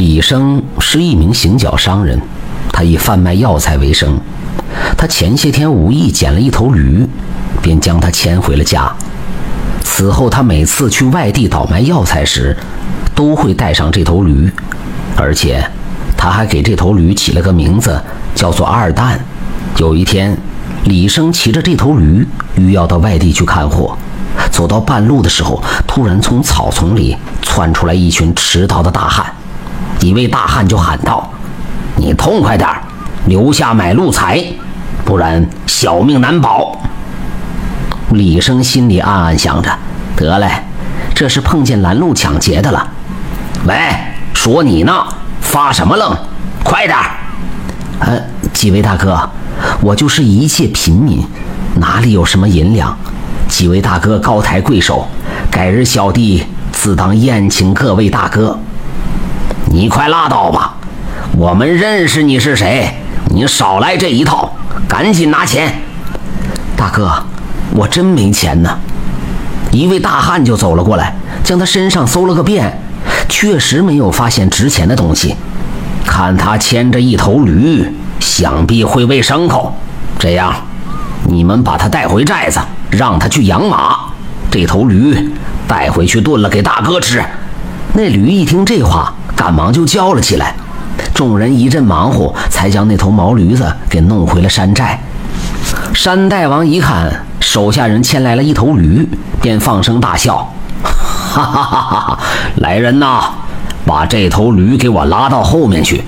[0.00, 2.18] 李生是一名行脚商人，
[2.72, 4.18] 他以贩卖药材为生。
[4.96, 7.06] 他前些天无意捡了一头驴，
[7.60, 8.90] 便将它牵回了家。
[9.84, 12.56] 此后，他每次去外地倒卖药材时，
[13.14, 14.50] 都会带上这头驴，
[15.16, 15.62] 而且
[16.16, 18.02] 他还给这头驴起了个名字，
[18.34, 19.20] 叫做二蛋。
[19.76, 20.34] 有一天，
[20.84, 23.94] 李生骑着这头驴，欲要到外地去看货。
[24.50, 29.30] 走到半路的时候，突然从草丛里窜出来一群迟到的大汉。
[30.00, 31.30] 一位大汉就喊道
[31.96, 32.68] ：“你痛快点，
[33.26, 34.42] 留下买路财，
[35.04, 36.78] 不然小命难保。”
[38.12, 39.70] 李生心里暗暗想着
[40.16, 40.50] ：“得嘞，
[41.14, 42.88] 这是碰见拦路抢劫的了。”
[43.68, 43.74] 喂，
[44.32, 45.04] 说你呢，
[45.40, 46.16] 发什么愣？
[46.64, 47.04] 快点儿！
[48.00, 48.18] 呃，
[48.54, 49.28] 几位大哥，
[49.82, 51.22] 我就是一介平民，
[51.76, 52.96] 哪里有什么银两？
[53.48, 55.06] 几位大哥高抬贵手，
[55.50, 58.58] 改日小弟自当宴请各位大哥。
[59.72, 60.74] 你快拉倒吧，
[61.36, 62.92] 我们认识你是谁，
[63.26, 64.52] 你少来这一套，
[64.88, 65.72] 赶紧拿钱。
[66.76, 67.10] 大哥，
[67.76, 68.78] 我真没钱呢。
[69.70, 72.82] 一位大汉就走了过来，将他身上搜了个遍，
[73.28, 75.36] 确实没有发现值钱的东西。
[76.04, 77.86] 看他牵着一头驴，
[78.18, 79.72] 想必会喂牲口。
[80.18, 80.52] 这样，
[81.28, 82.58] 你们把他带回寨子，
[82.90, 83.96] 让他去养马。
[84.50, 85.32] 这头驴
[85.68, 87.24] 带回去炖了给大哥吃。
[87.94, 89.14] 那驴一听这话。
[89.40, 90.54] 赶忙就叫了起来，
[91.14, 95.00] 众人一阵忙活，才将那头毛驴子给弄回了山寨。
[95.94, 97.10] 山大王一看
[97.40, 99.08] 手下人牵来了一头驴，
[99.40, 100.52] 便放声大笑
[100.84, 102.18] ：“哈哈哈哈！
[102.56, 103.30] 来人呐，
[103.86, 106.04] 把这头驴给我拉到后面去，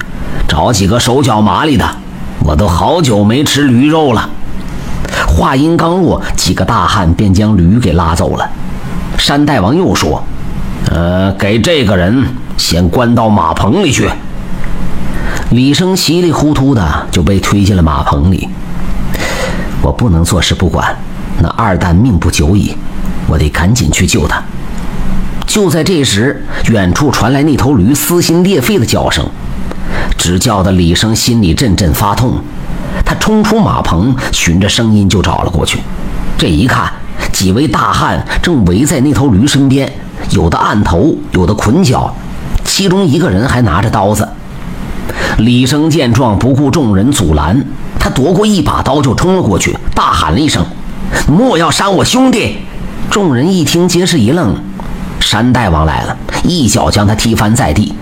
[0.47, 1.89] 找几个手脚麻利的，
[2.45, 4.29] 我都好久没吃驴肉了。”
[5.27, 8.47] 话音刚落，几个大汉便将驴给拉走了。
[9.17, 10.23] 山大王又说
[10.93, 14.09] ：“呃，给这个人。”先关到马棚里去。
[15.51, 18.49] 李生稀里糊涂的就被推进了马棚里。
[19.83, 20.97] 我不能坐视不管，
[21.41, 22.75] 那二蛋命不久矣，
[23.27, 24.43] 我得赶紧去救他。
[25.47, 29.27] 就在这时，远处传来那头驴撕心裂肺的叫声，
[30.17, 32.37] 只叫得李生心里阵阵发痛。
[33.05, 35.81] 他冲出马棚，循着声音就找了过去。
[36.39, 36.91] 这一看，
[37.33, 39.93] 几位大汉正围在那头驴身边，
[40.31, 42.15] 有的按头，有的捆脚。
[42.75, 44.27] 其中一个人还拿着刀子，
[45.37, 47.63] 李生见状，不顾众人阻拦，
[47.99, 50.65] 他夺过一把刀就冲了过去，大喊了一声
[51.29, 52.57] ：“莫要伤我兄弟！”
[53.13, 54.57] 众人一听，皆是一愣。
[55.21, 57.95] 山大王来了，一脚将他踢翻在地，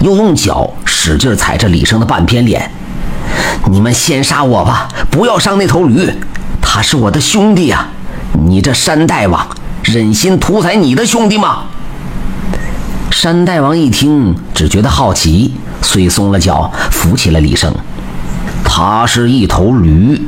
[0.00, 2.70] 又用脚使劲踩着李生的半边脸
[3.70, 6.10] ：“你们先杀我吧，不要伤那头驴，
[6.62, 7.86] 他是我的兄弟呀！
[8.46, 9.46] 你这山大王，
[9.82, 11.64] 忍心屠宰你的兄弟吗？”
[13.12, 15.52] 山大王一听，只觉得好奇，
[15.82, 17.72] 遂松了脚，扶起了李生。
[18.64, 20.20] 他是一头驴，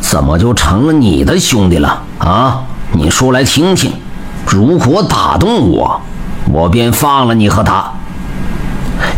[0.00, 2.62] 怎么就成了你的兄弟了啊？
[2.92, 3.92] 你说来听听。
[4.46, 6.00] 如果打动我，
[6.52, 7.92] 我便放了你和他。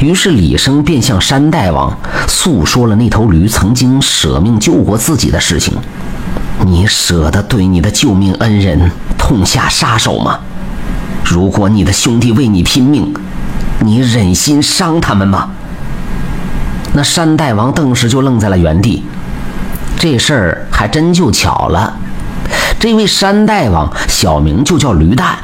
[0.01, 1.95] 于是李生便向山大王
[2.27, 5.75] 诉说了那头驴曾经舍命救过自己的事情。
[6.65, 10.39] 你舍得对你的救命恩人痛下杀手吗？
[11.25, 13.13] 如果你的兄弟为你拼命，
[13.81, 15.51] 你忍心伤他们吗？
[16.93, 19.03] 那山大王顿时就愣在了原地。
[19.99, 21.97] 这事儿还真就巧了，
[22.79, 25.37] 这位山大王小名就叫驴蛋，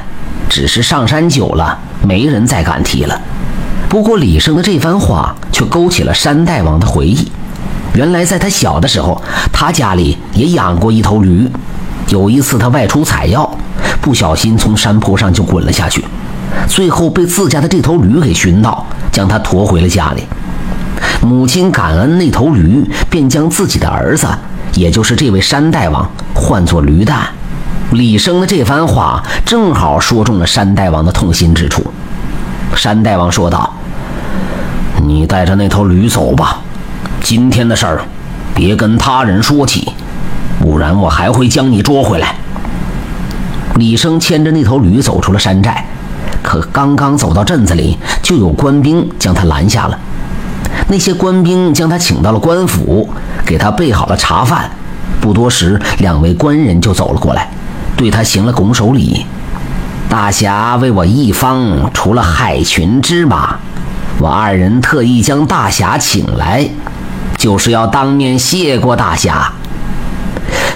[0.49, 3.21] 只是上山久了，没人再敢提了。
[3.89, 7.33] 不过李生的这番话却勾起了山大王的回忆。
[7.95, 9.21] 原来在他小的时候，
[9.53, 11.51] 他家里也养过一头驴。
[12.09, 13.51] 有一次他外出采药。
[14.00, 16.05] 不小心从山坡上就滚了下去，
[16.66, 20.25] 最后被自家的这头驴给寻到，将他驮回了家里。
[21.22, 24.27] 母亲感恩那头驴，便将自己的儿子，
[24.75, 27.28] 也就是这位山大王，唤作驴蛋。
[27.93, 31.84] 李生的这番话正好说中了山大王的痛心之处。
[32.75, 33.75] 山大王说道
[35.04, 36.60] ：“你带着那头驴走吧，
[37.21, 38.01] 今天的事儿，
[38.54, 39.92] 别跟他人说起，
[40.59, 42.36] 不然我还会将你捉回来。”
[43.77, 45.84] 李生牵着那头驴走出了山寨，
[46.43, 49.99] 可刚刚走到镇子里，就有官兵将他拦下了。
[50.89, 53.09] 那些官兵将他请到了官府，
[53.47, 54.71] 给他备好了茶饭。
[55.21, 57.49] 不多时，两位官人就走了过来，
[57.97, 59.25] 对他行了拱手礼。
[60.09, 63.57] 大侠为我一方除了害群之马，
[64.19, 66.69] 我二人特意将大侠请来，
[67.37, 69.53] 就是要当面谢过大侠。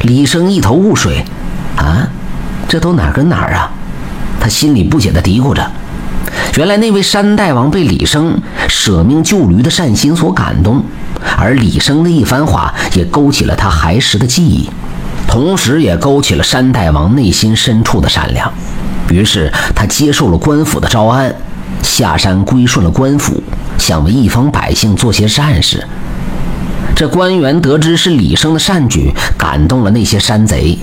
[0.02, 1.24] 李生一头雾水，
[1.76, 2.06] 啊？
[2.68, 3.70] 这都哪儿跟哪儿啊？
[4.40, 5.70] 他心里不解地嘀咕着。
[6.56, 8.38] 原来那位山大王被李生
[8.68, 10.84] 舍命救驴的善心所感动，
[11.36, 14.68] 而李生的一番话也勾起了他孩时的记忆，
[15.26, 18.52] 同时也勾起了山大王内心深处的善良。
[19.10, 21.34] 于是他接受了官府的招安，
[21.82, 23.42] 下山归顺了官府，
[23.78, 25.86] 想为一方百姓做些善事。
[26.94, 30.78] 这官员得知是李生的善举感动了那些山贼，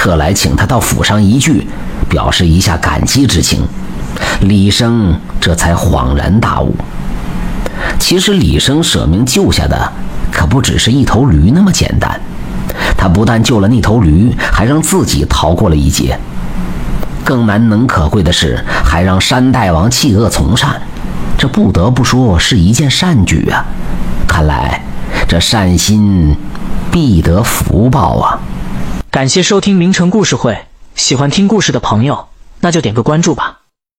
[0.00, 1.66] 特来请他到府上一聚，
[2.08, 3.60] 表示一下感激之情。
[4.40, 6.74] 李生这才恍然大悟，
[7.98, 9.92] 其实李生舍命救下的
[10.32, 12.18] 可不只是一头驴那么简单，
[12.96, 16.18] 他不但救了那头驴，还让自己逃过了一劫。
[17.22, 20.80] 更难能可贵的是，还让山大王弃恶从善，
[21.36, 23.66] 这不得不说是一件善举啊！
[24.26, 24.82] 看来
[25.28, 26.34] 这善心
[26.90, 28.40] 必得福报啊！
[29.10, 32.28] 感谢收听名城故事会，喜欢听故事的朋友，
[32.60, 33.59] 那就点个关注吧。